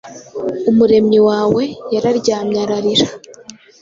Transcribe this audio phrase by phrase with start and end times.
[0.69, 1.63] Umuremyi wawe
[1.93, 3.07] yararyamye ararira